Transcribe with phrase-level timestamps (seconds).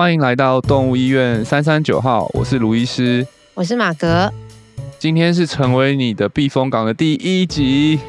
[0.00, 4.32] 欢迎来到动物医院三三九号，我是卢医师，我是马格。
[4.98, 8.00] 今天是成为你的避风港的第一集。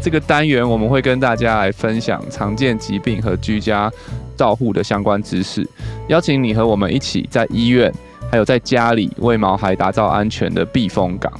[0.00, 3.92] 这个单元我们会跟大家来分享常见疾病和居家
[4.34, 5.68] 照护的相关知识，
[6.08, 7.92] 邀请你和我们一起在医院
[8.30, 11.30] 还有在家里为毛孩打造安全的避风港。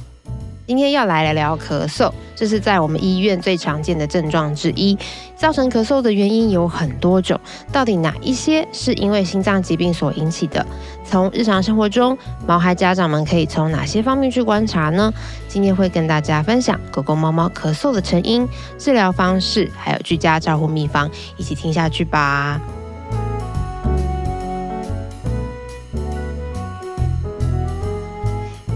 [0.67, 4.97] 今天要来聊聊咳嗽，这是在我们医院最常见的症状之一。
[5.35, 7.39] 造成咳嗽的原因有很多种，
[7.71, 10.65] 到底哪一些是因为心脏疾病所引起的？
[11.03, 15.13] 从日常生活中，毛孩家长们可以从哪些方面去观察呢？
[15.47, 18.47] 今天会跟大家分享狗狗、猫猫咳嗽的成因、
[18.79, 22.59] 治疗方式，还有居家照护秘方，一起听下去吧。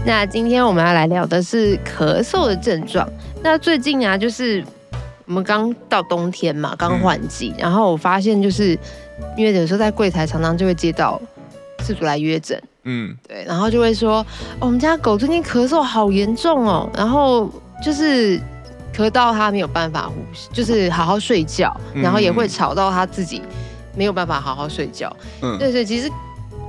[0.06, 3.08] 那今天我们要来聊的是咳嗽的症状。
[3.42, 4.64] 那最近啊，就是
[5.26, 8.76] 我们刚到冬天嘛，刚换季，然后我发现就是
[9.36, 11.20] 因为有时候在柜台常常就会接到
[11.78, 14.18] 饲主来约诊，嗯，对，然后就会说，
[14.58, 17.50] 哦，我们家狗最近咳嗽好严重哦，然后
[17.84, 18.40] 就是
[18.94, 23.42] 咳到它没有办法呼吸，就是好好睡觉，然后也会吵到它自己
[23.94, 26.10] 没有办法好好睡觉，嗯，对对，其实。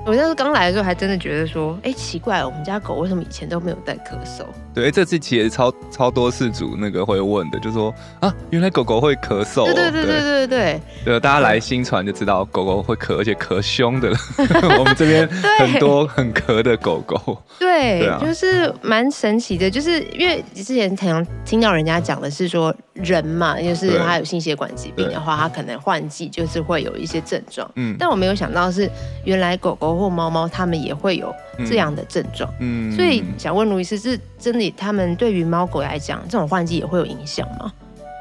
[0.03, 4.43] 我那时候刚来的时候，还真的觉得说，哎、欸，奇怪，我们家狗为什么以前都没有在咳嗽？
[4.73, 9.65] 对，这次其实超超多事主那个会问的，就说啊，原来狗狗会咳嗽、喔。
[9.65, 14.09] 对对对对对对对，大家来新传就知道狗狗会咳，而且咳凶的。
[14.79, 15.27] 我们这边
[15.59, 17.37] 很多很咳的狗狗。
[17.59, 22.75] 对，就是蛮神奇的，就是因为之前常听到人家讲的是说。
[22.93, 27.67] 人嘛，就是他有心血管疾病的话，他可能换季就是会有一些症状。
[27.75, 28.87] 嗯，但我没有想到是
[29.23, 31.33] 原来狗狗或猫猫它们也会有
[31.65, 32.51] 这样的症状。
[32.59, 37.71] 嗯，所以想问卢医师，是真的，他们对于猫狗来讲，这种换季也会有影响吗？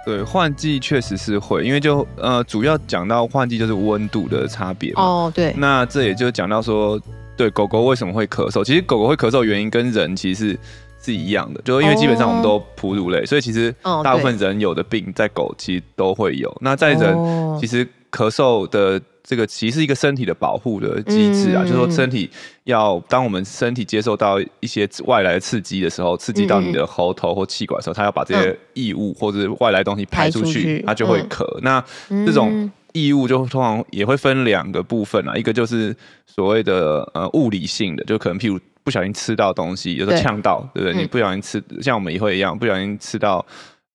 [0.05, 4.93] 对，换季确实是会，因为就呃，主要讲到换季就是温度的差别。
[4.97, 5.55] 哦，对。
[5.57, 7.01] 那这也就讲到说，
[7.37, 8.65] 对狗狗为什么会咳嗽？
[8.65, 10.59] 其实狗狗会咳嗽原因跟人其实。
[11.03, 13.27] 是一样的，就是因为基本上我们都哺乳类，oh.
[13.27, 13.75] 所以其实
[14.05, 16.47] 大部分人有的病在狗其实都会有。
[16.51, 16.59] Oh.
[16.61, 21.69] 那在人其实咳嗽的这个其实是一个身体的保护的机制啊，oh.
[21.69, 22.29] 就是说身体
[22.65, 31.45] 要当我们身体接受到一些外来的刺激的时候，刺激到你的喉头或气管的时候，它要把这些异物或者外来东西排出去，它就会咳。
[31.63, 31.83] 那
[32.27, 35.95] 这种异物就通常也会分两个部分啊，一个就是
[36.27, 38.59] 所谓的呃物理性的，就可能譬如。
[38.83, 40.95] 不小心吃到东西，有时候呛到，对，不对？
[40.95, 43.45] 嗯、你不小心吃，像我们也会一样，不小心吃到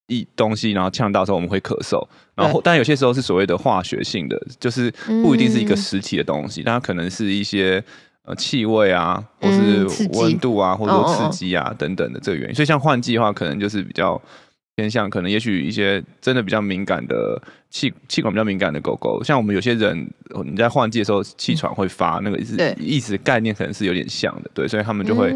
[0.08, 2.06] 一东西，然后呛到的时候，我们会咳嗽。
[2.36, 4.92] 然后，但有些时候是所谓的化学性的，就是
[5.24, 7.84] 不一定是一个实体的东西，嗯、但它可能是一些
[8.24, 12.56] 呃气味啊，或是温度啊，或者说刺激啊等等的这个原因。
[12.56, 14.22] 所以，像换季的话，可能就是比较。
[14.78, 20.06] 偏向可能，也许一些真的比较敏感的气气管比较敏感的狗狗，像我们有些人，
[20.44, 25.34] 你在换季的时候气喘会发，那个意思意思概念可能是有点像的，对，所以他们就会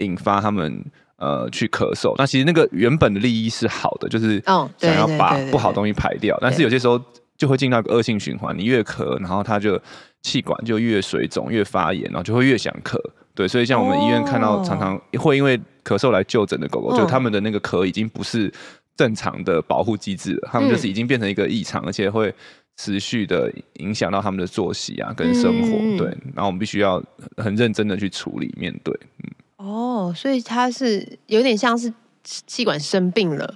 [0.00, 0.84] 引发他们
[1.16, 2.14] 呃去咳嗽。
[2.18, 4.42] 那其实那个原本的利益是好的，就是
[4.78, 7.00] 想要把不好东西排掉，但是有些时候
[7.36, 9.80] 就会进到一个恶性循环，你越咳，然后它就
[10.22, 12.98] 气管就越水肿、越发炎，然后就会越想咳。
[13.34, 18.52] 对，所以像我们医院看到常常会因为咳嗽来就诊的狗狗，哦、就他们的那个咳已经不是
[18.96, 22.32] 正常的保护机制了，他们就是已经变成一个异常，嗯、而且会
[22.76, 25.76] 持续的影响到他们的作息啊跟生活。
[25.80, 27.02] 嗯、对，然后我们必须要
[27.36, 28.96] 很认真的去处理面对。
[29.24, 29.30] 嗯，
[29.64, 31.92] 哦，所以它是有点像是
[32.22, 33.54] 气管生病了。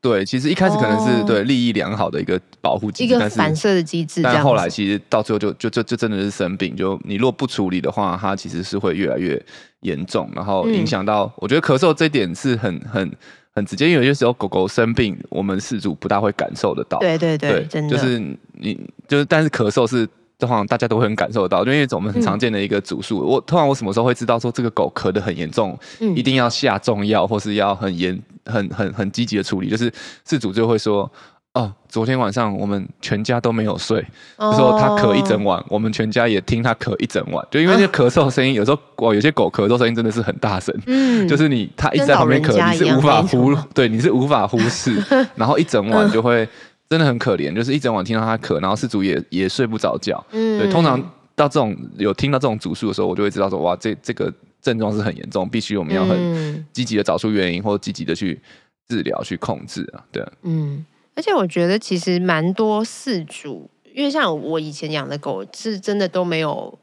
[0.00, 6.76] 对，其实一开始可能是、哦、对利益良好的一个保护机制，一个反射的机制，但后来其实到最后就就就就真的是生病。
[6.76, 9.44] 就你如果不处理的话，它其实是会越来越
[9.80, 11.24] 严重，然后影响到。
[11.24, 13.12] 嗯、我觉得咳嗽这点是很很
[13.52, 17.00] 很直接，因为有些时候狗狗生病，我们饲主不大会感受得到。
[17.00, 18.20] 对对对，对真的就是
[18.52, 20.08] 你就是，但是咳嗽是。
[20.38, 23.18] 通常大家都会很感受到，因为我们很常见的一个主诉。
[23.18, 28.16] 嗯、我通常我什么时候会知道说这个狗咳得很严重，嗯、一定要下重药，或是要很严、
[28.46, 29.68] 很很很积极的处理。
[29.68, 29.92] 就是
[30.24, 31.10] 事主就会说，
[31.54, 33.98] 哦，昨天晚上我们全家都没有睡，
[34.36, 37.44] 哦、就说他咳一整晚，我们全家也听他咳一整晚。
[37.50, 45.02] 就因为那咳嗽声音，有时候哇，有些狗咳嗽声音真的是很大声，嗯，就是你他一直在旁边咳，你是无法忽，对，你是无法忽视，
[45.34, 46.48] 然后一整晚就会。
[46.88, 50.24] 真的很可怜，就是一整晚听到他咳，然后饲主也也睡不着觉。
[50.30, 50.98] 嗯，对，通常
[51.34, 54.32] 到这种有听到这种主诉的时候，我就会知道说，哇，这这个
[54.62, 58.40] 症状是很严重，必须我们要很积极的找出原因，或积极的去
[58.88, 60.02] 治疗、去控制啊。
[60.10, 66.78] 对，嗯，而且我觉得其实蛮多饲主，因为像我以前养的狗，是真的都没有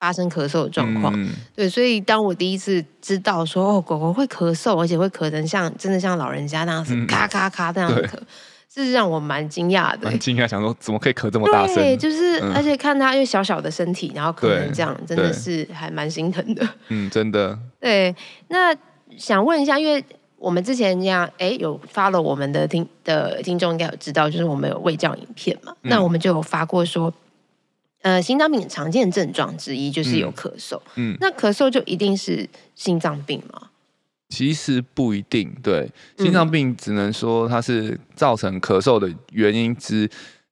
[0.00, 1.12] 发生咳嗽的状况。
[1.16, 8.18] 嗯、对，所以当我第一次知道说，哦，狗狗会咳嗽，而且会咳成像真的像老人家那样子，咔咔咔这样子咳。
[8.72, 10.08] 这是让我蛮惊讶的。
[10.08, 11.74] 蛮惊讶，想说怎么可以咳这么大声？
[11.74, 16.66] 对，就是、嗯、而且看他因为小小的身体，然后咳成这样，真的是还蛮心疼的。
[16.88, 17.58] 嗯，真的。
[17.80, 18.14] 对，
[18.48, 18.74] 那
[19.18, 20.04] 想问一下，因为
[20.38, 27.12] 我们之前这样，哎，有发了我们的听的听众应该有知道，就是我们有胃教影片嘛，嗯、那我们就有发过说。
[28.02, 30.80] 呃，心脏病常见症状之一就是有咳嗽。
[30.94, 33.68] 嗯，嗯，那咳嗽就一定是心脏病吗？
[34.30, 35.86] 其实不一定，对，
[36.16, 40.08] 心脏病只能说它是造成咳嗽的原因之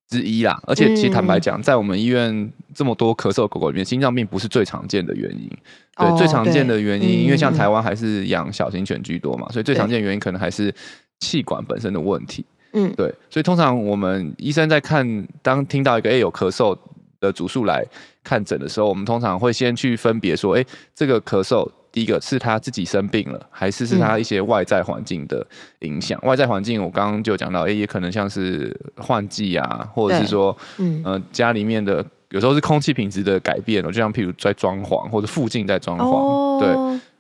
[0.09, 0.61] 之一啦。
[0.67, 5.49] 而且，其实坦白讲，在我们医院这么多咳嗽的狗狗里面，心脏病不是最常见的原因。
[5.97, 10.75] 对，哦、最常见的原因，因为像台湾还是养小型犬居多嘛，所以最常见的原因可能还是
[11.21, 12.45] 气管本身的问题。
[12.73, 16.77] 嗯，对，所以通常我们医生在看，当听到一个 A 有咳嗽。
[17.21, 17.85] 的主诉来
[18.23, 20.65] 看诊的时候，我们通常会先去分别说，哎，
[20.95, 21.69] 这个咳嗽，
[21.99, 25.45] 第一个是他自己生病了，还是是他一些外在环境的
[25.81, 26.17] 影响？
[26.23, 36.69] 嗯、外在环境我刚刚就讲到，哎，也可能像是换季啊，或者是说，嗯、呃，家里面的有时候是空气品质的改变了，就像譬如在装潢或者附近在装潢，哦、对，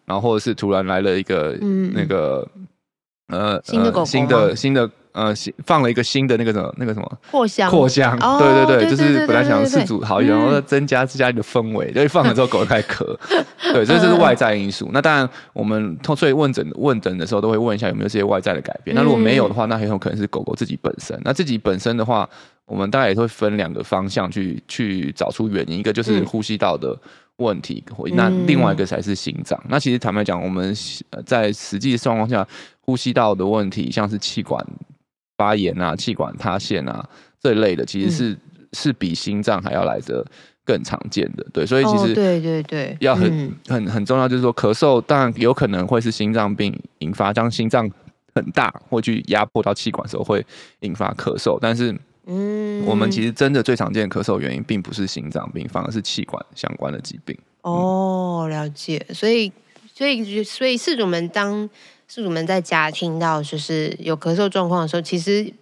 [0.04, 2.48] 然后或者是突然来了一个、嗯、那个
[3.26, 4.88] 呃新的狗狗新的新的。
[5.18, 5.34] 呃，
[5.66, 13.04] 放了一个新的那个什么，那个什么扩香，扩香，对对对，就是本来想四组好，然后增加自家里的氛围，所以放了之后狗开始咳，
[13.74, 14.88] 对，所以这是外在因素。
[14.92, 18.94] 那当然，我们所以问诊问诊的时候都会问一下有没有这些外在的改变。
[18.94, 21.20] 那如果没有的话，那很有可能是狗狗自己本身。
[21.24, 22.28] 那自己本身的话，
[22.66, 26.96] 我们大概也会分两个方向去去找出原因，一个就是呼吸道的
[27.38, 27.82] 问题，
[28.14, 29.60] 那另外一个才是心脏。
[29.68, 30.72] 那其实坦白讲，我们
[31.26, 32.46] 在实际状况下，
[32.80, 34.64] 呼吸道的问题像是气管。
[35.38, 37.08] 发炎啊，气管塌陷啊，
[37.40, 38.38] 这一类的其实是、嗯、
[38.72, 40.26] 是比心脏还要来的
[40.64, 47.88] 更常见的，对，所以其实对对对，要很、嗯、很很重要，就是说咳嗽当然有可能会是心脏病引发，当心脏
[48.34, 50.44] 很大或去压迫到气管的时候会
[50.80, 51.96] 引发咳嗽，但是
[52.26, 57.38] 嗯，我们其实真的最常见的咳嗽原因并不是心脏病，反而是气管相关的疾病。
[57.62, 59.52] 哦，了解，所以
[59.94, 61.70] 所以所以饲主们当。
[62.10, 65.52] 饲主们在家听到就是有咳嗽状况的时候，其实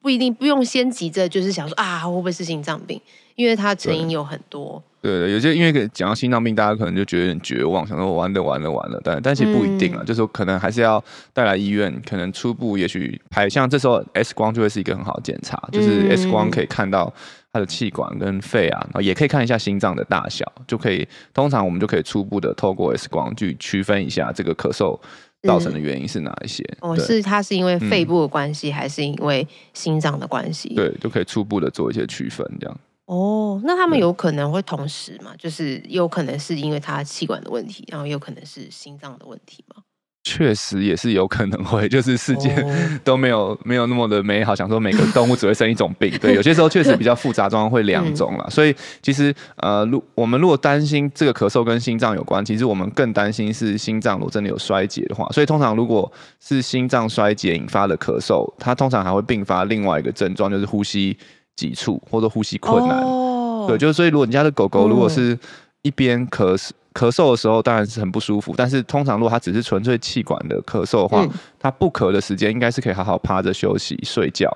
[0.00, 3.00] 不一定不用先急着就是想说啊会不会是心脏病，
[3.36, 4.82] 因为它成因有很多。
[5.02, 11.02] 对对，有些因为讲到心脏病，大家可能就觉得有点绝望，想说完了完了完了，但但其实不一定啊，嗯、就是说可能还是要
[11.32, 17.12] 带来医院，可能初步也许拍像这时候 X 光就会是一个很好的检查，就是 X 光可以看到
[17.50, 24.98] 它的气管跟肺啊，然后也可以看一下心脏的大小，就可以通常我们就可以初步的透过 X 光去区分一下这个咳嗽。
[25.42, 26.62] 造成的原因是哪一些？
[26.80, 30.74] 哦，是它是因为肺部的关系，嗯、还是因为心脏的关系？
[30.74, 32.80] 对，就可以初步的做一些区分，这样。
[33.06, 35.34] 哦，那他们有可能会同时嘛？
[35.36, 39.82] 就是有可能是因为他气管的问题，然后有可能是心脏的问题吗？
[40.22, 42.54] 确实也是有可能会，就是世界
[43.02, 43.58] 都没有、oh.
[43.64, 44.54] 没有那么的美好。
[44.54, 48.46] 想说每个动物只会生一种病，对，有些时候确实比较复杂，状况会两种啦。
[48.50, 55.26] 所以其实呃，如我们如果担心这个咳嗽跟心脏有关，其实我们更担心是心脏如果真的有衰竭的话。
[55.30, 61.16] 所以通常如果是心脏衰竭引发的咳嗽，它通常还会并发另外一个症状，就是呼吸
[61.56, 63.00] 急促或者呼吸困难。
[63.02, 63.66] Oh.
[63.66, 65.38] 对，就是所以如果你家的狗狗如果是
[65.80, 66.70] 一边咳嗽。
[66.92, 74.50] 咳嗽的时候当然是很不舒服，但是通常如果它只是纯粹气管的咳嗽的话，嗯、它不咳的时间应该是可以好好趴着休息睡觉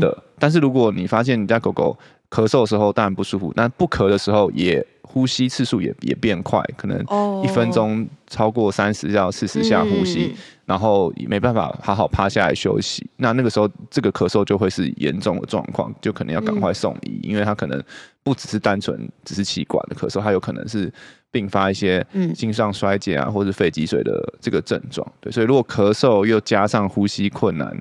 [0.00, 0.08] 的。
[0.08, 1.96] 嗯、但是如果你发现你家狗狗
[2.30, 6.98] 咳嗽的时候当然不舒服，但不咳的时候也呼吸次数也也变快，可能
[7.44, 17.80] 一分钟超过三十到四十下呼吸，嗯、然后没办法好好趴下来休息，那那个时候这个咳嗽就会是严重的状况，就可能要赶快送医，嗯、因为他可能
[18.24, 20.92] 不只是单纯只是气管的咳嗽，它有可能是。
[21.34, 27.76] 并发一些心脏衰竭啊，或是肺积水的这个症状，对，所以如果咳嗽又加上呼吸困难，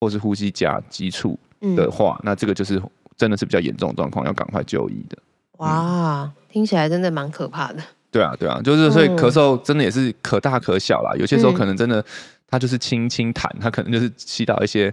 [0.00, 1.38] 或是呼吸加急促
[1.76, 2.82] 的话，嗯、那这个就是
[3.16, 5.16] 真的是比较严重的状况，要赶快就医的。
[5.58, 7.82] 哇，嗯、听起来真的蛮可怕的。
[8.10, 12.04] 对啊，对啊，就是所以咳嗽真的也是可大可小啦，有些时候可能真的
[12.46, 14.92] 它就是轻轻痰，它可能就是吸到一些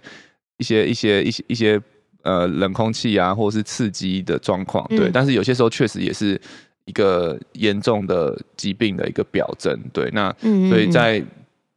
[0.57, 1.81] 一些一些一些一些
[2.23, 6.39] 呃冷空气啊，或者是刺激的状况，对，嗯、但是有些时候确实也是。
[6.85, 10.29] 一个严重的疾病的一个表征，对，那
[10.67, 11.23] 所以在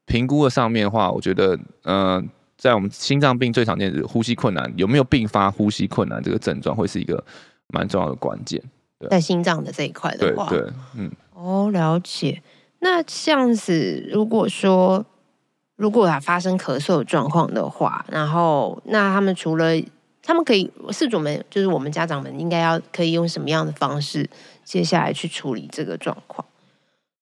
[0.05, 2.21] 评估的上面的话，我觉得，呃，
[2.59, 7.25] 在我们心脏病最常见的呼吸困难，有没有并发呼吸困难这个症状，会是一个
[7.69, 8.61] 蛮重要的关键。
[9.11, 12.43] 在心脏的这一块的话，对，对，嗯，哦，了解。
[12.79, 15.05] 那这样子，如果说
[15.77, 19.73] 如果他发生咳嗽状况的话，然后那他们除了
[20.23, 24.29] 他们可以事主们，就是我们家长们，应该要可以用什么样的方式？
[24.65, 26.45] 接下来去处理这个状况。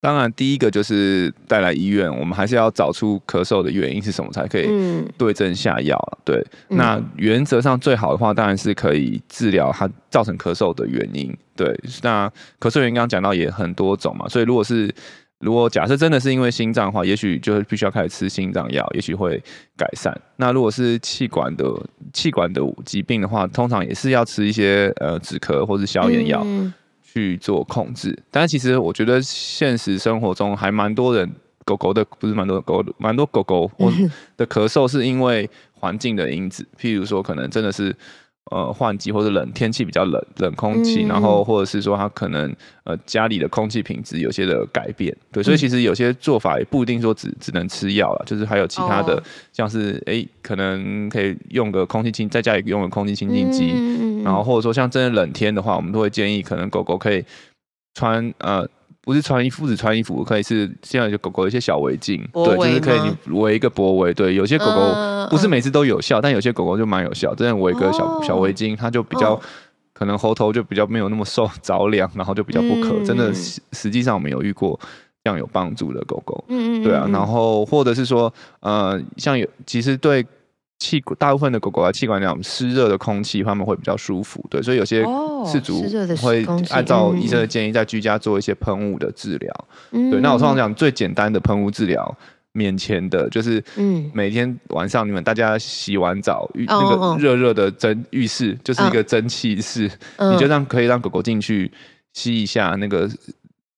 [0.05, 4.69] 当然，第一个就是带来医院，我们还是要找出咳嗽的原因是什么，才可以
[5.17, 5.99] 对症下药。
[6.23, 11.35] 对，嗯、那原则上最好的话，当然是可以治疗它造成咳嗽的原因。
[11.57, 12.31] 对，那
[12.61, 14.95] 咳嗽原因刚刚讲到也很多种嘛，所以如果是
[15.39, 19.43] 如果假设真的是因为心脏的话，也许就必须要开始吃心脏药，也许会
[19.75, 20.15] 改善。
[20.37, 21.65] 那如果是气管的
[22.13, 26.43] 气管的疾病的话，通常也是要吃一些呃止咳或是消炎药。
[26.45, 26.71] 嗯
[27.14, 31.33] 去做控制，但是其实我觉得现实生活中还蛮多人
[31.64, 33.90] 狗狗的不是蛮多狗蛮多狗狗我
[34.37, 37.94] 的咳嗽是因为环境的因子，譬如说可能真的是。
[38.51, 49.23] 呃，换季或者冷天气比较冷，冷空气，嗯、然后或者是说它可能呃家里的空气品质有些的改变，对，所以其实有些做法也不一定说只只能吃药了，就是还有其他的，哦、
[49.53, 57.25] 像是哎、欸，可能可以用个空气清，在家里用个空气清净机，嗯、然后或者说像真的冷天的话，我们都会建议可能狗狗可以
[57.95, 58.69] 穿呃。
[59.05, 69.41] 不是穿衣服，只穿衣服可以是现在就狗狗一些小围巾，对，就是可以你围一个脖围，对，有些狗狗不是每次都有效，嗯、但有些狗狗就蛮有效，真的围一个小、哦、小围巾，它就比较、哦、
[69.93, 74.81] 可能喉头就比较没有那么受着凉，然后就比较不咳，嗯、真的实实际上我们有遇过
[75.23, 80.25] 这样有帮助的狗狗，嗯对啊，然后或者是说呃，像有其实对。
[80.78, 84.45] 气大部分的狗狗啊，气管那种湿热的空气，他们会比较舒服。
[84.50, 85.83] 对，所以有些饲主
[86.16, 89.66] 会按照医生的建议，在居家做一些喷雾的治疗。
[89.93, 92.14] 嗯、对，那我通常讲最简单的喷雾治疗，
[92.52, 93.62] 免钱的，就是
[94.12, 101.73] 每天晚上你们大家洗完澡，那个热热的蒸浴室，就是一个蒸汽室，嗯、你就让可以让狗狗进去
[102.12, 103.09] 吸一下那个。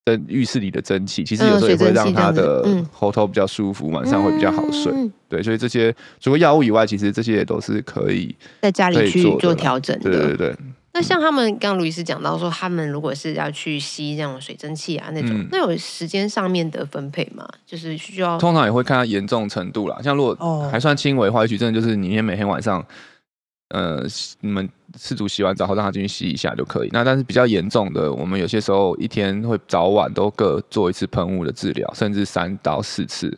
[0.07, 4.93] 在浴室里的蒸汽，其实有时候也会让他的喉头比较舒服，晚上会比较好睡。
[5.29, 8.33] 对，所以这些除了药物以外，其实这些也都是可以
[8.63, 10.09] 在家里去做调整的。
[10.09, 10.57] 对对对。
[10.95, 17.45] 那像他们刚刚卢医师讲到说，他们如果是要去吸这种水蒸气啊那种，那有时间上面的分配吗？
[17.67, 19.99] 就是需要通常也会看它严重程度啦。
[20.01, 22.87] 像如果还算轻微的话，也许真的就是你每天晚上。
[23.71, 24.01] 呃，
[24.41, 26.89] 你们饲主洗完澡后让他进去洗一下就可以。
[26.93, 33.37] 那但是比较严重的，我们有些时候一天会早晚都各做一次喷雾的治疗，甚至三到四次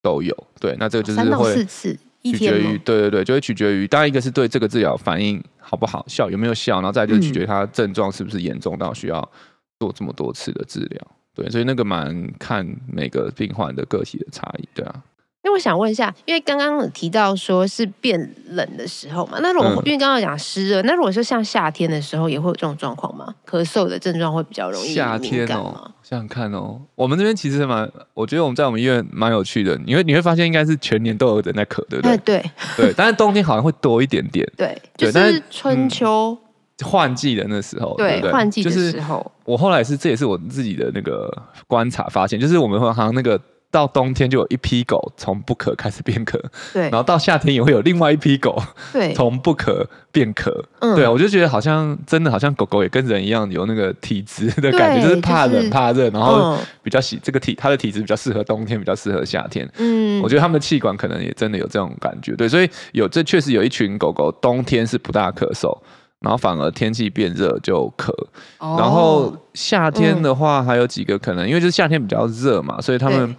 [0.00, 0.34] 都有。
[0.58, 9.30] 对，那这个就是会取决于，对对对，就会取决于，当然一个是对这个治疗反应好不好，效有没有效，然后再来就取决于他症状是不是严重到需要
[9.78, 11.06] 做这么多次的治疗。
[11.34, 15.02] 对，所以那个蛮看每个病患的个体的差异，对啊。
[15.46, 18.18] 因为我想问一下，因为刚刚有提到说是变
[18.50, 23.32] 冷的时候嘛，那如果、嗯、因为刚刚讲湿热，那如果是像夏天的时候也会有这种状况吗？
[23.48, 32.16] 咳嗽的症状会比较容易夏天哦，想想看哦，我们这边其实蛮，我觉得我们在我们医院蛮有趣的，因为你会发现应该是全年都有人在咳，对不对？
[32.18, 32.44] 对
[32.76, 36.36] 对，但是冬天好像会多一点点，对，就是春秋
[36.82, 41.32] 换、嗯、季的那时候，对，换季的时候，就是、我后来是这也是我自己的那个
[41.68, 43.40] 观察发现，就是我们会好像那个。
[43.70, 46.40] 到冬天就有一批狗从不咳开始变咳，
[46.72, 48.56] 对，然后到夏天也会有另外一批狗，
[48.92, 65.76] 对，从不咳变咳，嗯，对，我就觉得好像真的好像狗狗也跟人一样有那个体质的感觉，就是怕冷怕热，然后比较喜这个体它的体质比较适合冬天，比较适合夏天，嗯，我觉得它们的气管可能也真的有这种感觉，对，所以有这确实有一群狗狗冬天是不大咳嗽。
[66.20, 68.10] 然后反而天气变热就咳，
[68.58, 73.36] 然后夏天的话还有几个可能，因为就是夏天比较热嘛，所以他们，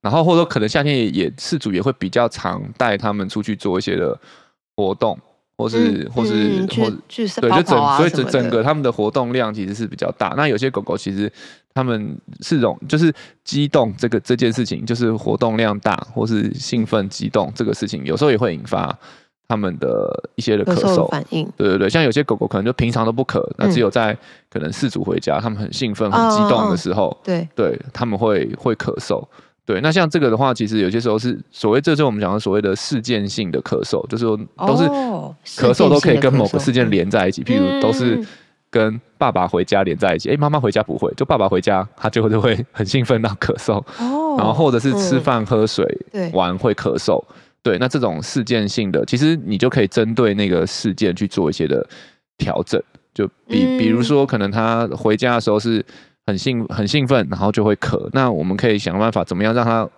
[0.00, 4.18] 然后或者说可能夏天也也饲主也会比较常带他们出去做一些的
[4.76, 5.16] 活动，
[5.56, 6.90] 或是或是或
[7.40, 10.34] 对，就整所以整整个他们的活动量其实是比较大。
[10.36, 11.32] 那有些狗狗其实
[11.72, 18.98] 他们是种就是激动这个这件事情，就是活动量大或是兴奋激动这个事情，有时候也会引发。
[19.52, 24.16] 他们的一些的咳嗽反应，对对对，像有些狗狗可能就平常都不咳，那只有在
[24.50, 27.46] 可能饲主回家，他们很兴奋、很激动的时候，对。
[27.54, 29.22] 对，他们会会咳嗽。
[29.66, 34.34] 对，那像这个的话，其实有些时候是所谓，这就是我们讲的所谓的事件性的咳嗽，就是说
[34.66, 34.84] 都是
[35.60, 38.24] 咳嗽都可以跟某个事件连在一起，譬如都是
[38.70, 45.86] 跟爸爸回家连在一起，哎，妈妈回家不会，就爸爸回家他就就会很兴奋到咳嗽，哦然后或者是吃饭喝水
[46.32, 47.22] 玩会咳嗽。
[47.62, 51.86] 对，那这种事件性的，其实你就可以针对那个事件去做一些的
[52.36, 52.82] 调整，
[53.14, 55.84] 就比比如说，可能他回家的时候是
[56.26, 59.88] 很兴很兴奋，然后就会咳，那我们可以想办法怎么样让他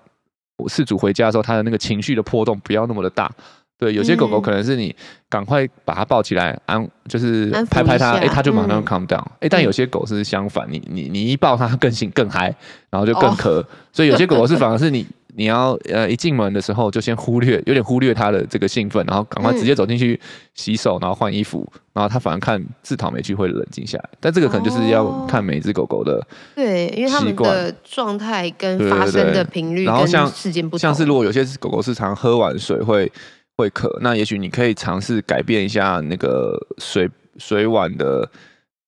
[0.67, 3.31] 饲主回家的时候，他的那个情绪的波动不要那么的大。
[3.79, 4.95] 对，有些狗狗可能是你
[5.29, 9.25] 赶快把它抱起来安，就是拍拍它，哎，它就马上 calm down。
[9.41, 12.55] 哎，但有些狗是相反，你你你一抱它更兴更嗨，
[12.91, 13.65] 然后就更咳。
[13.91, 15.07] 所以有些狗狗是反而是你。
[15.37, 20.19] 你要呃一进门的时候就先忽略，有点忽略它的这个兴奋，然后赶快直接走进去
[20.55, 24.11] 洗手，然后换衣服，然后它反而看自讨没趣会冷静下来。
[24.21, 26.25] 但这个可能就是要看每一只狗狗的
[26.55, 30.79] 对，因为他们的状态跟发生的频率跟事件不同。
[30.79, 33.11] 像是如果有些狗狗是常喝完水会
[33.57, 38.31] 会渴，那也许你可以尝试改变一下那个水水碗的。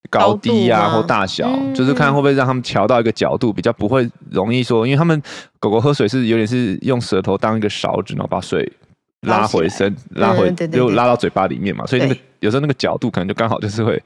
[0.08, 5.20] 高低呀、啊，或大小，嗯、就是看会不会让他们调到一个角度，比较不会容易说，因为他们
[5.58, 8.70] 狗狗喝水是有点是用舌头当一个勺子，然后把水
[9.22, 14.02] 拉回身，拉回就拉到嘴巴里面嘛，所以那个有时候那个角度可能就刚好就是会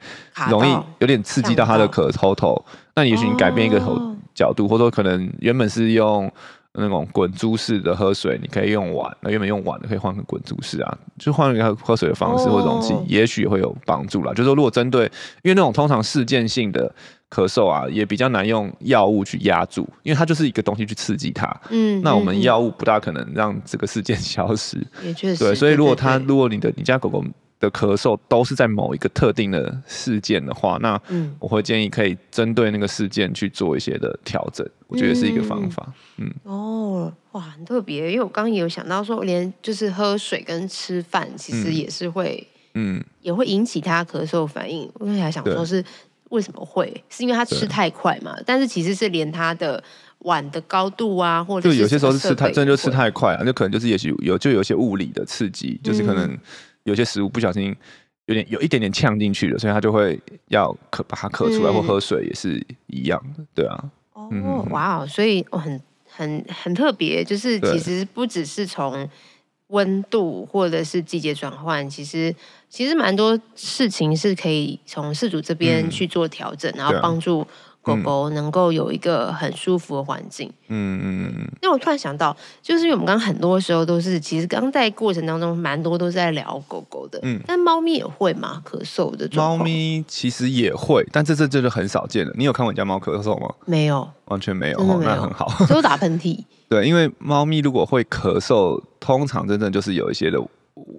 [0.49, 2.63] 容易有点刺激到它的渴喉头。
[2.95, 3.99] 那也许你改变一个头
[4.33, 6.31] 角度，哦、或者说可能原本是用。
[6.73, 14.31] 那种滚珠式的喝水，你可以用碗，那原本用碗的可以换个滚珠式啊，就换一个喝水的方式或容器，哦、也许会有帮助啦。
[14.31, 15.03] 就是说，如果针对，
[15.43, 16.93] 因为那种通常事件性的
[17.29, 21.53] 咳嗽啊，也比较难用药物去压住，因为它就是一个东西去刺激它。
[21.69, 24.77] 嗯，那我们药物不大可能让这个事件消失。
[25.03, 25.43] 也确实。
[25.43, 27.23] 对，所以如果它，如果你的你家狗狗。
[27.61, 30.99] 的咳嗽都是在某一个特定的事件的话，那
[31.39, 35.93] 我会建议可以针对那个事件去做一些的调整，嗯、我觉得是一个方法。
[36.17, 44.91] 嗯，哦，哇，很特别，因为我刚刚也有想到说，连就是喝水跟吃饭，其实也是会，嗯，也会引起他咳嗽反应。
[44.95, 45.85] 我还想说，是
[46.29, 46.91] 为什么会？
[47.09, 48.35] 是因为他吃太快嘛？
[48.43, 49.81] 但是其实是连他的
[50.19, 56.35] 碗的高度啊，或者是就有些时候是吃太，真的就吃太快啊，就可能就是也许有就有些物理的刺激，就是可能。
[56.83, 57.75] 有些食物不小心
[58.25, 63.91] 有点有一点点呛进去了，所以它就会要咳把它咳出来，嗯、或喝水也是一样的，对啊。
[64.13, 69.09] 哦，嗯、哇，所以很很很特别，就是其实不只是从
[69.67, 72.35] 温度或者是季节转换，其实
[72.69, 77.45] 其实蛮多事情是可以从事主这边去做调整，嗯、然后帮助。
[77.81, 81.51] 狗狗能够有一个很舒服的环境，嗯嗯嗯。
[81.63, 87.39] 那我突然想到，就是因为我们刚刚很多时候都是，其实刚在过程当中蛮多都是在聊狗狗的，嗯。
[87.47, 88.61] 但猫咪也会吗？
[88.63, 89.57] 咳嗽的状况？
[89.57, 92.31] 猫咪其实也会，但这这这就很少见了。
[92.37, 93.51] 你有看过你家猫咳嗽吗？
[93.65, 95.65] 没有，完全没有，没有哦、那很好。
[95.67, 96.43] 都打喷嚏。
[96.69, 100.39] 对，因为猫咪如果会咳嗽，通常真正就是有一些的，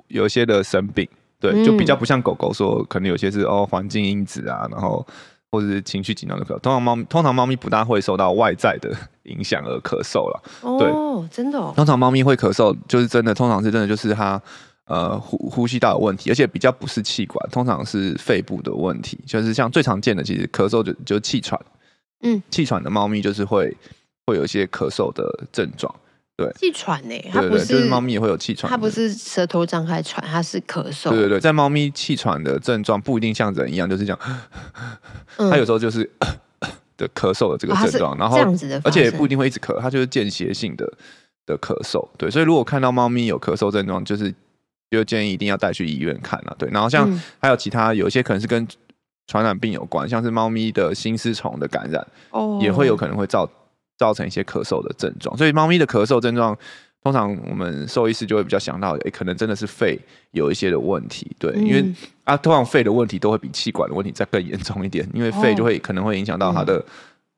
[0.08, 1.08] 有一些的生病，
[1.38, 5.06] 对，就比较不像狗狗说，可能有些是哦环境因子啊，然后。
[5.52, 8.90] 或者是情绪紧张的咳嗽，通常猫通常猫咪不大会受到外在的
[9.24, 10.42] 影响而咳嗽了。
[10.62, 11.60] 哦，对，真的。
[11.76, 14.40] 通常猫咪会咳嗽，就是真的，通常是真的，就是它
[14.86, 19.20] 呃呼呼吸道有问题，而且比较不是气管，通常是肺部的问题。
[19.26, 21.60] 就是像最常见的，其实咳嗽就就气喘。
[22.22, 23.76] 嗯，气喘的猫咪就是会
[24.26, 25.22] 会有一些咳嗽的
[25.52, 25.94] 症状。
[26.34, 27.14] 对，气喘呢？
[27.30, 31.10] 它不是，就是猫咪也会有气喘，它不是舌头张开喘，它是咳嗽。
[31.10, 34.18] 对对对，在猫咪气喘的症状不一定像人一样，就是这样，
[35.36, 36.10] 它有时候就是
[36.96, 40.90] 的咳嗽的这个症状，然后这样子的而且也不一定会一直咳，它就是间歇性的
[41.44, 42.08] 的咳嗽。
[42.16, 44.34] 对，所以如果看到猫咪有咳嗽症状，就是
[44.90, 46.56] 就建议一定要带去医院看了。
[46.58, 47.06] 对，然后像
[47.40, 48.66] 还有其他有一些可能是跟
[49.26, 53.46] 传染病有关，像是猫咪的心丝虫的感染，哦，也会有可能会造。
[54.02, 56.58] 造成一些咳嗽的症状，所以猫咪的咳嗽症状，
[57.04, 59.96] 通常我们兽医师就会比较想到，哎、欸，可能真的是肺
[60.32, 61.84] 有一些的问题，对，嗯、因为
[62.24, 66.84] 啊，通常肺的问题都会比气管的问题再更严重一点，因为肺就会可能会影响到它的，哦、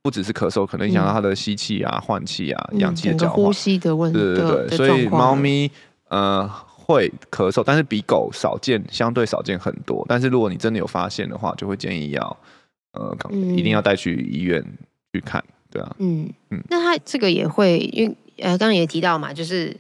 [0.05, 5.71] 不只是咳嗽，可能影响到它的吸气啊、换气啊、氧气的交换、呼吸的问题，对对对，所以猫咪
[6.09, 10.03] 呃会咳嗽，但是比狗少见，相对少见很多。
[10.09, 12.37] 但是如果你真的有发现的话，就会建议要
[12.95, 14.65] 呃，一定要带去医院
[15.13, 15.45] 去看。
[15.75, 19.77] 对啊，嗯嗯，那它这个也会，因为呃，刚刚也提到嘛，就是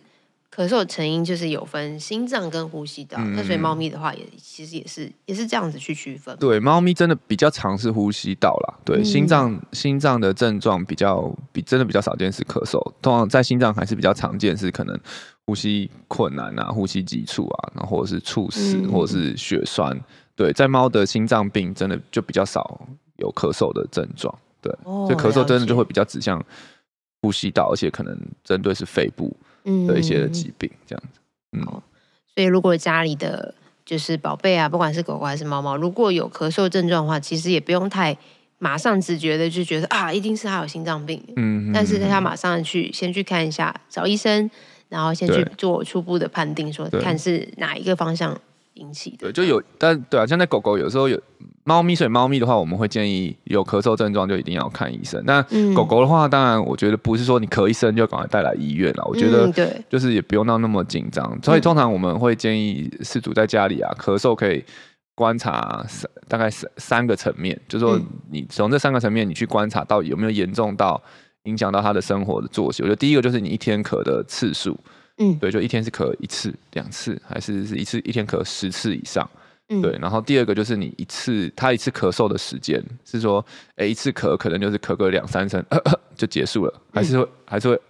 [0.52, 6.36] 咳嗽成因就是有分心脏跟呼吸道，那、嗯、所以猫咪的话也其实也是也是这样子去区分。
[6.38, 14.98] 对，猫咪真的比较常是呼吸道啦，对，嗯、心脏心脏的症状比较比真的比较少见是咳嗽，通常在心脏还是比较常见是可能
[15.46, 19.96] 呼吸困难啊、呼吸急促啊，然后或者是猝死、嗯、或者是血栓。
[20.34, 22.80] 对，在猫的心脏病真的就比较少
[23.18, 24.36] 有咳嗽的症状。
[24.64, 26.42] 对，所以咳嗽真的就会比较指向
[27.20, 29.36] 呼吸道，而且可能针对是肺部
[29.86, 31.20] 的一些疾病这样子。
[31.52, 31.62] 嗯，
[32.34, 38.16] 所以如果家里的就是宝贝啊，不管是狗狗还是猫猫，如果有咳嗽症状的话，其实也不用太
[38.58, 41.22] 马上直觉的就觉得啊，一定是他有心脏病。
[41.36, 44.50] 嗯，但是他马上去先去看一下，找医生，
[44.88, 48.40] 然后先去做初步的判定，说看是哪一个方向
[48.74, 49.30] 引起的。
[49.30, 51.20] 对，就有，但对啊，像在狗狗有时候有。
[51.66, 55.22] 猫咪，所以猫咪的话，我们会建议有咳嗽症状就一定要看医生。
[55.24, 55.42] 那
[55.74, 59.04] 狗狗的话，当然我觉得不是说你咳一声就赶快带来医院了。
[59.06, 61.38] 我觉得对，就是也不用到那么紧张。
[61.42, 64.62] 所以通常我们会建议饲主在家里啊，咳嗽可以
[65.14, 67.98] 观察三大概三三个层面，就是说
[68.30, 71.00] 你从这三个层面你去观察到有没有严重到
[71.44, 72.82] 影响到他的生活的作息。
[72.82, 74.78] 我觉得第一个就是你一天咳的次数，
[75.16, 79.26] 嗯，对，就一天是咳一次、两次，还是是一次一天咳十次以上。
[79.70, 83.44] 嗯、对，然后第二个就是你一次他一次咳嗽的时间是说，
[83.76, 85.64] 哎，一次咳可能就是咳个两三声
[86.14, 87.80] 就结束了，还是会、嗯、还是会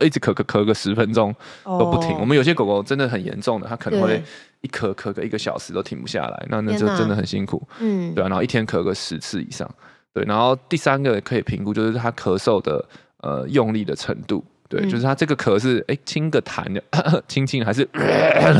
[0.00, 1.34] 一直咳咳咳个十分钟
[1.64, 2.10] 都不停。
[2.16, 4.22] 哦、我们有些狗狗真的很严重的，它可能会
[4.60, 7.62] 一咳咳个一个小时都停不下来，那那就真的很辛苦。
[7.78, 9.72] 嗯，对啊，然后一天咳个十次以上，
[10.12, 12.84] 对，然后第三个可以评估就是它咳嗽的
[13.22, 14.44] 呃用力的程度。
[14.68, 16.82] 对，就是它这个咳是哎清个痰的，
[17.26, 17.82] 轻 轻还是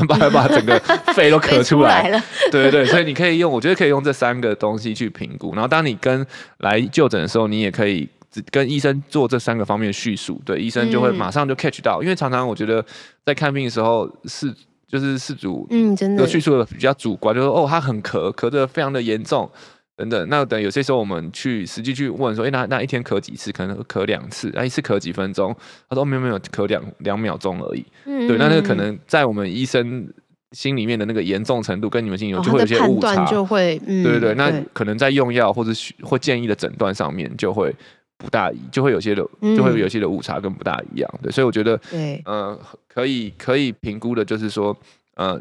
[0.09, 0.79] 把 把整个
[1.15, 2.19] 肺都咳出来， 了。
[2.51, 5.53] 对对对，所以你可以用，我觉得可以用这三个东西去评估。
[5.53, 6.27] 然后当你跟
[6.61, 8.09] 来就诊的时候，你也可以
[8.51, 10.41] 跟医生做这三个方面的叙述。
[10.47, 12.83] 对，医生就会马上就 catch 到，嗯、因为常常我觉得
[13.27, 14.51] 在看病的时候是
[14.87, 19.51] 就是事主嗯真的叙述的比较主观，就是说哦他很咳，咳得非常的严重。
[19.99, 23.51] 等等，那等有些时候我们去实际去问说，哎、欸，那那一天咳几次？
[23.51, 25.53] 可能咳两次，那一次咳几分钟？
[25.89, 27.85] 他说没有没有，咳两两秒钟而已。
[28.05, 30.09] 嗯，对，那那个可能在我们医生
[30.53, 37.75] 心里面的那个严重程度，跟你们心里面就会有些误差，就会，嗯、对对对，那可能在用药或者或建议的诊断上面就会
[38.17, 41.11] 不大一，就会有些的就会有些的误差跟不大一样。
[41.21, 42.57] 对，所以我觉得，对，呃，
[42.87, 44.77] 可以可以评估的就是说，
[45.17, 45.37] 呃，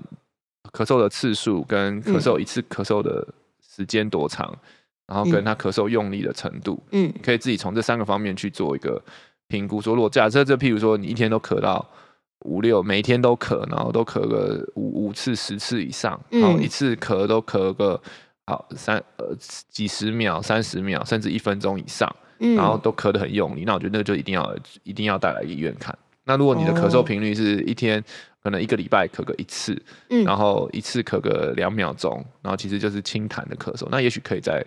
[0.73, 3.33] 咳嗽的次数跟咳嗽一次咳嗽的、嗯。
[3.77, 4.51] 时间多长，
[5.05, 8.99] 然后跟他咳嗽用力的程度，嗯，可以自己从这三个方面去做一个
[9.47, 9.79] 评估。
[9.79, 11.87] 说如果假设这，譬如说你一天都咳到
[12.39, 18.01] 五六，每天都咳，然后都咳个五五次、十次以上，然后一次咳都咳个
[18.47, 19.27] 好三呃
[19.69, 25.95] 几十秒、三十秒，甚至一分钟以上，然后都咳得很用力，那我觉得那个就一定要一定要带来医院看。
[26.23, 28.03] 那如果你的咳嗽频率是一天。
[28.47, 29.77] 可能一个礼拜咳个一次，
[30.09, 34.65] 嗯，然后一次咳个两秒钟，然后其实就是轻痰的咳嗽，那也许可以再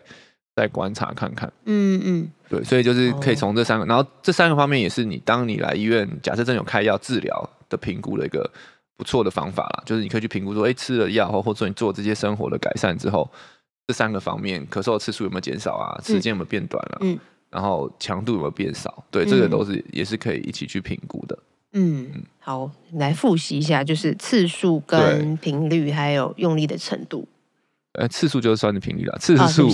[0.54, 8.50] 再观察看看，嗯嗯，对，所以就是可以从这三个，然后这三个方面也是你当你来医院，假设真有开药治疗的评估的一个
[8.98, 13.26] 不错的方法啦，就是你可以去评估说，哎，吃了药后，或者说你做这些生活的改善之后，
[13.86, 15.98] 这三个方面咳嗽的次数有没有减少啊？
[16.04, 16.98] 时间有没有变短了？
[17.00, 19.02] 嗯，然后强度有没有变少？
[19.10, 21.38] 对，这个都是也是可以一起去评估的。
[21.72, 27.26] 嗯，好，来复习一下，就是次数跟频率，还有用力的程度。
[27.92, 29.68] 呃，次数就是算的频率了，次数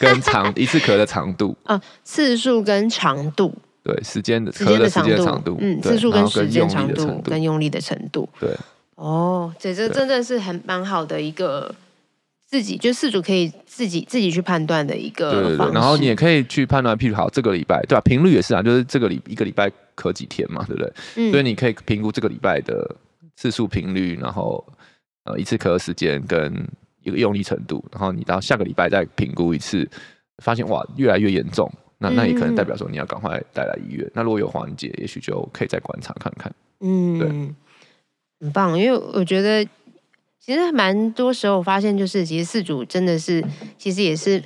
[0.00, 8.50] 跟长 一次咳的长度啊，次数跟长度，对，时间的咳的时间长度，嗯，次数跟时间长度跟用力的程度，对。
[8.96, 11.74] 哦，这这真的是很蛮好的一个。
[12.54, 18.00] 自己就饲主可以自己自己去判断的一个，对对对，然后你也可以去判断，譬如好这个礼拜对吧？
[18.02, 20.92] 频率也是啊，就是这个礼一个礼拜咳几天嘛，对不对？
[21.16, 22.88] 嗯、所以你可以评估这个礼拜的
[23.34, 24.64] 次数频率，然后
[25.24, 26.64] 呃一次咳的时间跟
[27.02, 29.90] 一个用力程度，然后你到下个礼拜再评估一次，
[30.40, 34.06] 发现哇越来越严重，那那也可能代表说你要赶快带来医院。
[34.06, 36.54] 嗯、那如果有缓解，也许就可以再观察看看。
[36.78, 37.28] 嗯，对，
[38.38, 39.68] 很棒，因为我觉得。
[40.44, 43.42] 其实蛮多时候，我发现就是，其实四组真的是，
[43.78, 44.42] 其实也是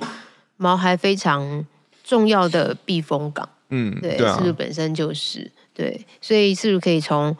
[0.55, 1.65] 毛孩非常
[2.05, 3.49] 重要的避风港。
[3.69, 7.35] 嗯，对，四组、啊、本身就是对，所以四组可以从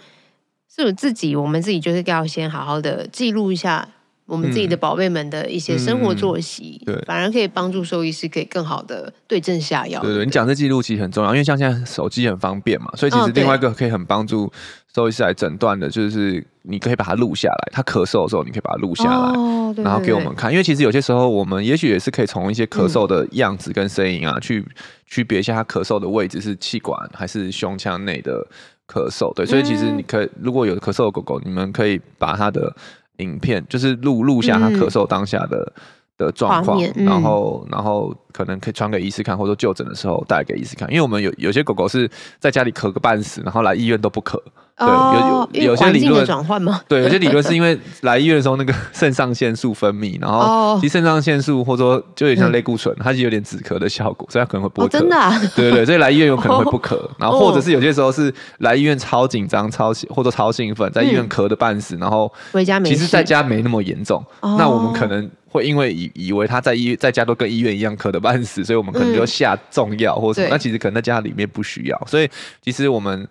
[0.67, 3.87] 四组自己，我们自己就是要先好好的记录一下。
[4.29, 9.99] 我们自己的宝贝们的一些生活作息，嗯嗯、对，反而可以帮助兽医师可以更好的对症下药。
[10.01, 14.51] 对对，你讲这记录其实很重要，因为像现在手机很方便嘛，所以其实另外一个可以很帮助
[14.93, 17.71] 兽医师来诊断的，就是你可以把它录下来。
[17.71, 20.51] 他咳嗽的时候，你可以把它录下来，哦、然后给我们看。
[20.51, 24.63] 因为其实有些时候，我们也许也是可以从一些咳嗽的样子跟声音啊，嗯、去
[25.07, 28.45] 区别一下他咳嗽的位置是气管还是胸腔内的
[28.87, 29.33] 咳嗽。
[29.33, 32.71] 对，所以其实你可以，如果有咳嗽的狗狗，你们可以把它的。
[33.19, 35.73] 影片就是录录下他咳嗽当下的、
[36.17, 40.89] 嗯、的状况，嗯、然后然后可能可以传给医师看，或者说就诊的时候带给医师看。
[40.89, 44.37] 因为我们有有些狗狗是在家里咳个半死，然后来医院都不咳。
[44.79, 46.79] 对，有有有些理论转换吗？
[46.87, 54.91] 对，有些理论是因为 来医院的时候那个 肾上腺素分泌，然后其实肾上腺素或者说就有点像类固醇，它是有点止咳的效果，所以它可能会不会咳。
[54.91, 55.17] 真的？
[55.55, 56.97] 对对对，所以来医院有可能会不咳。
[57.17, 64.23] 然后或者是有些时候是来医院超紧张、超或者超兴奋，在医院咳的半死，然后回家没，其实在家没那么严重。
[64.41, 70.53] 那我们可能会因为以以为他在医在家都跟医院一样咳的半死，所以我们可能就下重药或者什么。
[70.53, 72.01] 那其实可能在家里面不需要。
[72.07, 72.29] 所以
[72.63, 73.27] 其实我们。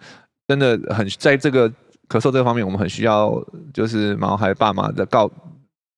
[0.49, 1.71] 真的很在这个
[2.09, 3.33] 咳嗽这方面，我们很需要
[3.73, 5.31] 就是毛孩爸妈的告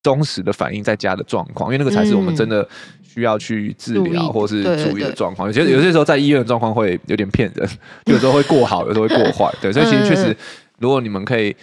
[0.02, 2.68] 忠实的反映在家的状况，因为那个才是我们真的
[3.02, 5.48] 需要去治疗或是注意的状况。
[5.48, 7.68] 有些有些时候在医院的状况会有点骗人，
[8.06, 9.54] 有时候会过好，有时候会过坏。
[9.60, 10.36] 对，所以其实确实，
[10.78, 11.54] 如果你们可以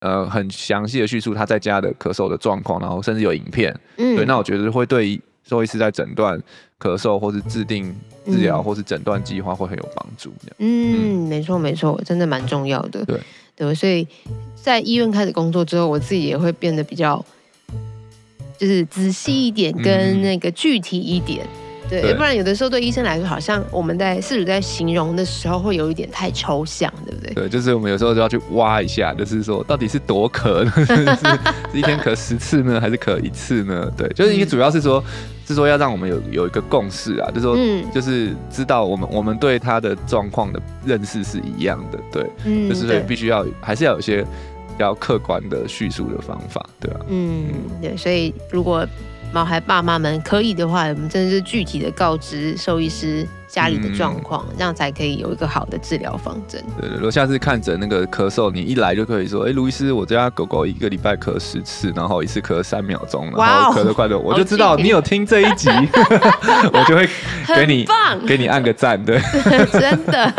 [0.00, 6.38] 呃很详细的叙述他在家的咳嗽的状况，然后甚至有影片，对，那我觉得会对兽医师在诊断
[6.84, 7.94] 咳嗽或是制定
[8.26, 10.30] 治疗或是诊断计划会很有帮助。
[10.58, 13.02] 嗯，没错没错，真的蛮重要的。
[13.06, 13.18] 对
[13.56, 14.06] 对，所以
[14.54, 17.24] 在医院开始工作之后，我自己也会变得比较
[18.58, 21.42] 就是仔细一点，跟那个具体一点。
[21.44, 27.34] 嗯对，要不然有的时候对医生来说，好像我们在试图在形容的时候，会有一点太抽象，对不对？
[27.34, 33.92] 对，就是我们有时候就要去挖一下，就是说到底是多咳， 是一天咳十次呢，还是咳一次呢？
[33.98, 35.04] 对，就是因为主要是说，
[35.46, 47.00] 是说要让我们有有一个共识啊，就是说，嗯，就是知道我们我们对他的状况的认识是一样的，对，嗯，就是所以必须要还是要有些比较客观的叙述的方法，对吧？
[47.08, 47.46] 嗯，
[47.82, 48.86] 对，所以如果。
[49.34, 56.62] 毛孩爸妈们可以的话，我们真的是具体的告知兽医师家里的状况，嗯、这样才可以有一个好的治疗方针。
[56.80, 65.68] 对，如果下次看诊那个咳嗽，你一来就可以说：“哎、欸，卢医师，我家狗狗一个礼拜咳十次，然后一次咳三秒钟，然后咳得快乐，我就知道你有听这一集，
[66.72, 67.08] 我就会
[67.56, 69.20] 给你棒给你按个赞。”对，
[69.72, 70.32] 真的，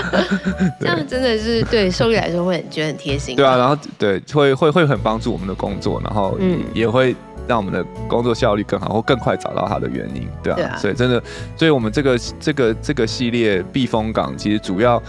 [0.80, 3.36] 这样真的是对兽医来说会很觉得很贴心。
[3.36, 6.38] 对啊，然后对会会会很帮助我们的工作，然后
[6.72, 7.14] 也会。
[7.48, 11.22] 让我们的工作效率更好，或更快找到它的原因，对啊，对啊，所以真的，
[11.56, 15.02] 所以我们这个这个这个系列避风港，其实主要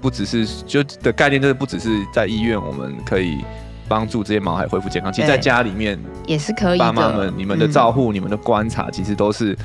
[0.00, 3.38] 不只是就的概念，就是不只是在医院，我们可以
[3.88, 6.78] 帮助这些毛孩恢复健康，其实在家里面也是可以。
[6.78, 9.56] 爸妈们，你们的照护、嗯、你们的观察，其实都是。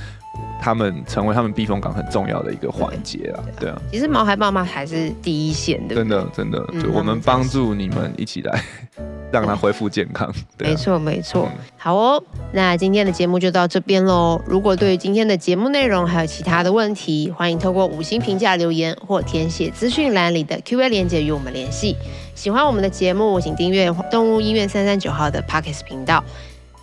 [0.61, 3.81] 他们成为他们避风港很重要的一个环节啊，对啊。
[3.91, 8.63] 其实毛孩爸妈还是第一线的，真的真的，就我们帮助你们一起来
[9.31, 10.33] 让他恢复健康。
[10.59, 14.41] 没错没错，好哦，那今天的节目就到这边喽。
[14.45, 21.95] 如果对于今天的节目内容还有其他的问题，欢迎透过五星评价留言或填写资讯栏里的 Q&A 链接与我们联系。
[22.33, 26.23] 喜欢我们的节目，请订阅动物医院三三九号的 Podcast 频道，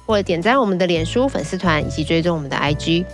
[0.06, 3.04] 或者点赞我们的脸书粉丝团以及追踪我们的 IG。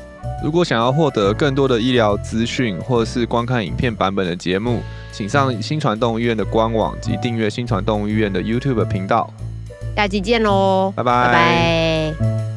[0.42, 4.80] 如果想要获得更多的医疗资讯，或是观看影片版本的节目，
[5.12, 9.28] 请上新传动物医院的官网及订阅新传动物医院的 YouTube 频道。
[9.96, 11.26] 下期见喽，拜拜。
[11.26, 12.47] 拜拜。